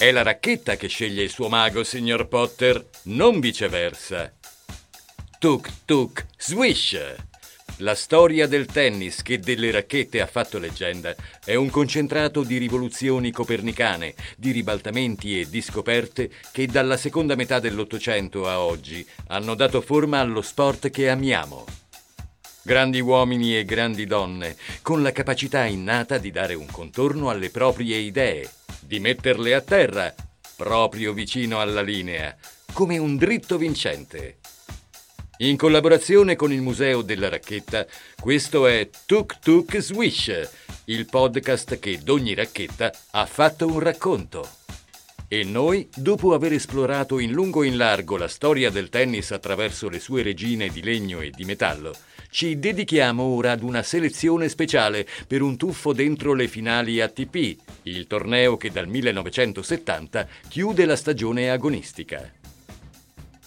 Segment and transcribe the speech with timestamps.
[0.00, 4.32] È la racchetta che sceglie il suo mago, signor Potter, non viceversa.
[5.38, 6.98] Tuk tuk swish!
[7.80, 13.30] La storia del tennis che delle racchette ha fatto leggenda è un concentrato di rivoluzioni
[13.30, 19.82] copernicane, di ribaltamenti e di scoperte che dalla seconda metà dell'Ottocento a oggi hanno dato
[19.82, 21.66] forma allo sport che amiamo.
[22.62, 27.98] Grandi uomini e grandi donne, con la capacità innata di dare un contorno alle proprie
[27.98, 28.48] idee
[28.90, 30.12] di metterle a terra,
[30.56, 32.36] proprio vicino alla linea,
[32.72, 34.38] come un dritto vincente.
[35.38, 37.86] In collaborazione con il Museo della Racchetta,
[38.20, 40.50] questo è Tuk Tuk Swish,
[40.86, 44.48] il podcast che d'ogni racchetta ha fatto un racconto.
[45.28, 49.88] E noi, dopo aver esplorato in lungo e in largo la storia del tennis attraverso
[49.88, 51.94] le sue regine di legno e di metallo,
[52.30, 58.06] ci dedichiamo ora ad una selezione speciale per un tuffo dentro le finali ATP, il
[58.06, 62.32] torneo che dal 1970 chiude la stagione agonistica.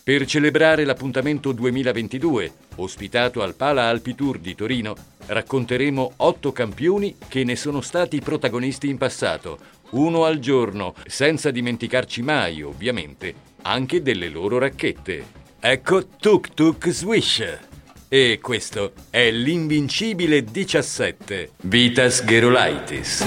[0.03, 4.95] Per celebrare l'appuntamento 2022, ospitato al Pala Alpi Tour di Torino,
[5.27, 9.57] racconteremo otto campioni che ne sono stati protagonisti in passato,
[9.91, 15.23] uno al giorno, senza dimenticarci mai, ovviamente, anche delle loro racchette.
[15.61, 17.71] Ecco Tuk Tuk Swish!
[18.15, 23.25] E questo è l'invincibile 17, Vitas Gerolaitis.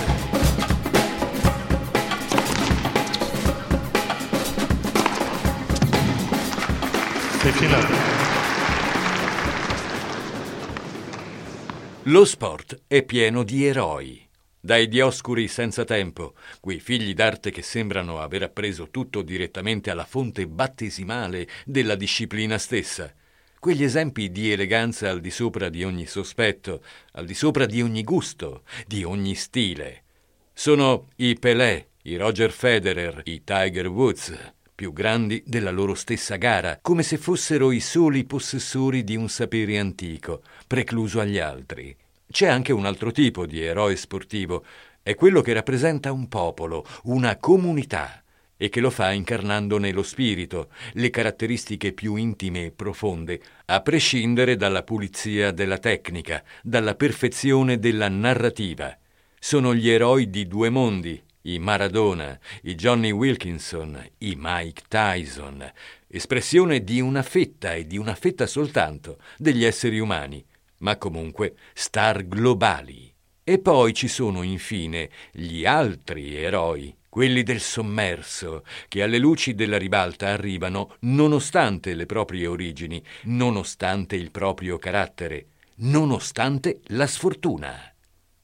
[12.05, 14.25] Lo sport è pieno di eroi.
[14.61, 20.47] Dai dioscuri senza tempo, quei figli d'arte che sembrano aver appreso tutto direttamente alla fonte
[20.47, 23.13] battesimale della disciplina stessa–
[23.67, 26.85] quegli esempi di eleganza al di sopra di ogni sospetto,
[27.15, 30.05] al di sopra di ogni gusto, di ogni stile.
[30.53, 36.79] Sono i Pelé, i Roger Federer, i Tiger Woods, più grandi della loro stessa gara,
[36.81, 41.93] come se fossero i soli possessori di un sapere antico, precluso agli altri.
[42.31, 44.65] C'è anche un altro tipo di eroe sportivo,
[45.03, 48.23] è quello che rappresenta un popolo, una comunità
[48.57, 54.57] e che lo fa incarnandone lo spirito, le caratteristiche più intime e profonde, a prescindere
[54.57, 58.97] dalla pulizia della tecnica, dalla perfezione della narrativa.
[59.39, 65.71] Sono gli eroi di due mondi, i Maradona, i Johnny Wilkinson, i Mike Tyson,
[66.09, 70.45] espressione di una fetta e di una fetta soltanto degli esseri umani,
[70.79, 73.13] ma comunque star globali.
[73.45, 79.79] E poi ci sono infine gli altri eroi, quelli del sommerso, che alle luci della
[79.79, 87.91] ribalta arrivano nonostante le proprie origini, nonostante il proprio carattere, nonostante la sfortuna.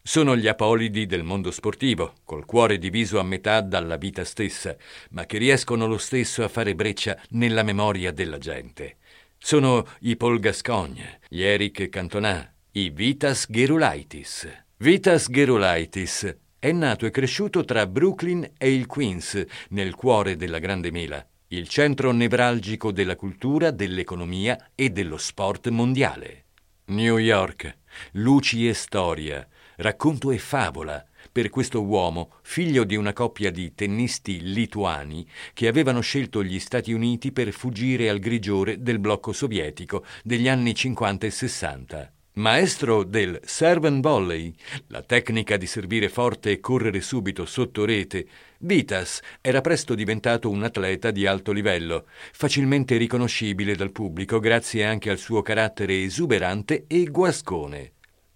[0.03, 4.75] Sono gli apolidi del mondo sportivo, col cuore diviso a metà dalla vita stessa,
[5.11, 8.97] ma che riescono lo stesso a fare breccia nella memoria della gente.
[9.37, 14.49] Sono i Paul Gascogne, gli Eric Cantona, i Vitas Gerulaitis.
[14.79, 20.93] Vitas Gerulaitis è nato e cresciuto tra Brooklyn e il Queens, nel cuore della Grande
[20.93, 26.45] Mela, il centro nevralgico della cultura, dell'economia e dello sport mondiale.
[26.85, 27.79] New York,
[28.13, 29.45] luci e storia,
[29.79, 35.99] racconto e favola per questo uomo, figlio di una coppia di tennisti lituani che avevano
[35.99, 41.31] scelto gli Stati Uniti per fuggire al grigiore del blocco sovietico degli anni 50 e
[41.33, 42.13] 60.
[42.35, 44.55] Maestro del serve and volley,
[44.87, 48.27] la tecnica di servire forte e correre subito sotto rete,
[48.61, 55.11] Vitas era presto diventato un atleta di alto livello, facilmente riconoscibile dal pubblico grazie anche
[55.11, 57.93] al suo carattere esuberante e guascone.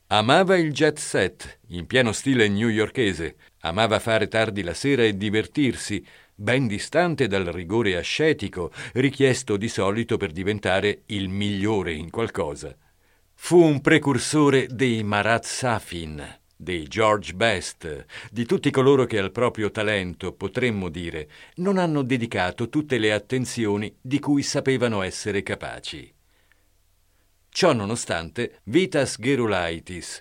[0.08, 6.04] Amava il jet set, in pieno stile newyorkese, amava fare tardi la sera e divertirsi,
[6.34, 12.76] ben distante dal rigore ascetico richiesto di solito per diventare il migliore in qualcosa.
[13.38, 19.71] Fu un precursore dei Marat Safin, dei George Best, di tutti coloro che al proprio
[19.71, 26.12] talento, potremmo dire, non hanno dedicato tutte le attenzioni di cui sapevano essere capaci.
[27.49, 30.21] Ciò nonostante, Vitas Gerulaitis,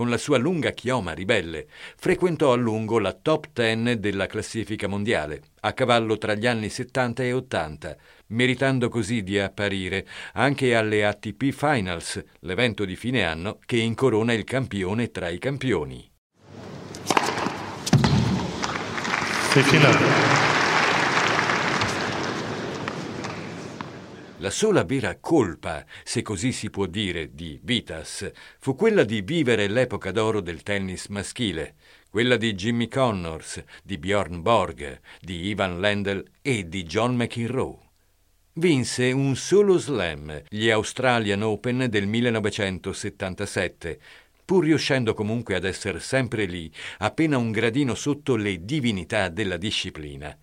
[0.00, 5.42] con la sua lunga chioma ribelle, frequentò a lungo la top ten della classifica mondiale,
[5.60, 7.96] a cavallo tra gli anni 70 e 80,
[8.28, 14.44] meritando così di apparire anche alle ATP Finals, l'evento di fine anno che incorona il
[14.44, 16.10] campione tra i campioni.
[24.40, 29.68] La sola vera colpa, se così si può dire, di Vitas fu quella di vivere
[29.68, 31.74] l'epoca d'oro del tennis maschile,
[32.08, 37.76] quella di Jimmy Connors, di Bjorn Borg, di Ivan Lendl e di John McEnroe.
[38.54, 44.00] Vinse un solo slam, gli Australian Open del 1977,
[44.46, 50.34] pur riuscendo comunque ad essere sempre lì, appena un gradino sotto le divinità della disciplina.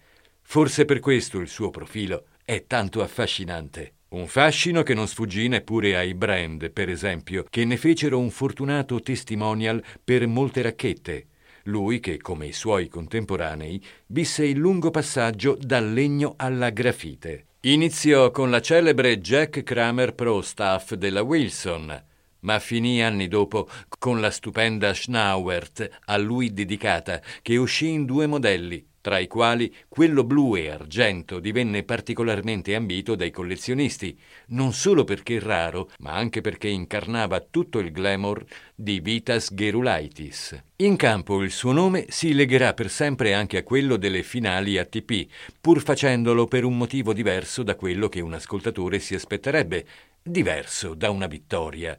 [0.43, 3.95] Forse per questo il suo profilo è tanto affascinante.
[4.11, 9.01] Un fascino che non sfuggì neppure ai brand, per esempio, che ne fecero un fortunato
[9.01, 11.25] testimonial per molte racchette.
[11.63, 17.47] Lui che, come i suoi contemporanei, visse il lungo passaggio dal legno alla grafite.
[17.63, 22.01] Iniziò con la celebre Jack Kramer Pro Staff della Wilson,
[22.47, 23.67] ma finì anni dopo
[23.99, 29.73] con la stupenda Schnauert a lui dedicata, che uscì in due modelli, tra i quali
[29.89, 34.17] quello blu e argento divenne particolarmente ambito dai collezionisti,
[34.47, 40.57] non solo perché raro, ma anche perché incarnava tutto il glamour di Vitas Gerulaitis.
[40.77, 45.27] In campo il suo nome si legherà per sempre anche a quello delle finali ATP,
[45.59, 49.85] pur facendolo per un motivo diverso da quello che un ascoltatore si aspetterebbe,
[50.21, 51.97] diverso da una vittoria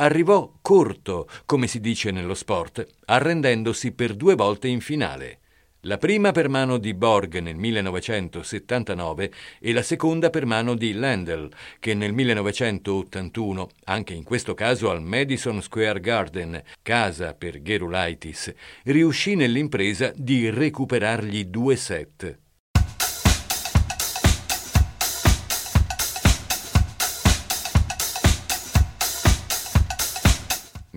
[0.00, 5.40] arrivò corto, come si dice nello sport, arrendendosi per due volte in finale.
[5.82, 11.48] La prima per mano di Borg nel 1979 e la seconda per mano di Landel,
[11.78, 18.52] che nel 1981, anche in questo caso al Madison Square Garden, casa per Gerulaitis,
[18.84, 22.38] riuscì nell'impresa di recuperargli due set.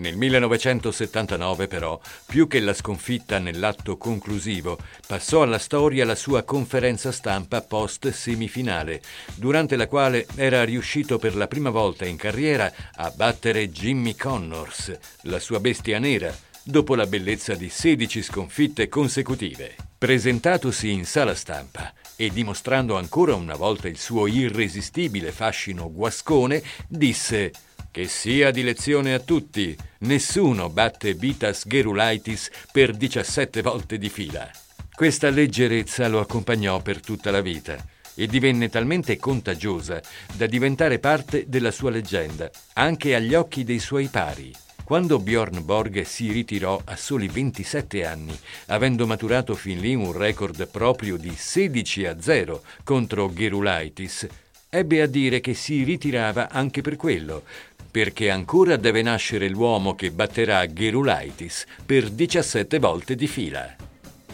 [0.02, 4.76] Nel 1979 però, più che la sconfitta nell'atto conclusivo,
[5.06, 9.00] passò alla storia la sua conferenza stampa post semifinale,
[9.36, 14.98] durante la quale era riuscito per la prima volta in carriera a battere Jimmy Connors,
[15.22, 19.76] la sua bestia nera, dopo la bellezza di 16 sconfitte consecutive.
[19.96, 27.52] Presentatosi in sala stampa e dimostrando ancora una volta il suo irresistibile fascino guascone, disse
[27.92, 34.50] che sia di lezione a tutti, nessuno batte Vitas Gerulaitis per 17 volte di fila.
[34.94, 37.76] Questa leggerezza lo accompagnò per tutta la vita
[38.14, 40.00] e divenne talmente contagiosa
[40.32, 44.50] da diventare parte della sua leggenda, anche agli occhi dei suoi pari.
[44.84, 48.36] Quando Bjorn Borg si ritirò a soli 27 anni,
[48.68, 54.26] avendo maturato fin lì un record proprio di 16 a 0 contro Gerulaitis,
[54.74, 57.42] ebbe a dire che si ritirava anche per quello,
[57.90, 63.76] perché ancora deve nascere l'uomo che batterà Gerulaitis per 17 volte di fila.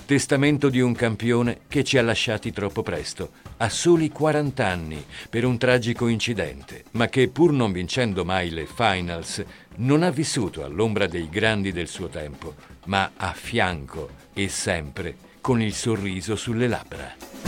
[0.06, 5.44] Testamento di un campione che ci ha lasciati troppo presto, a soli 40 anni, per
[5.44, 9.44] un tragico incidente, ma che pur non vincendo mai le finals,
[9.79, 15.61] non ha vissuto all'ombra dei grandi del suo tempo, ma a fianco e sempre con
[15.61, 17.47] il sorriso sulle labbra.